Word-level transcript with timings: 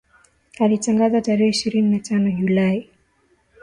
alitangaza 0.59 1.21
tarehe 1.21 1.49
ishirini 1.49 1.89
na 1.89 1.99
tano 1.99 2.31
julai 2.31 2.89